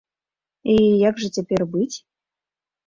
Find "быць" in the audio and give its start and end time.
1.77-1.93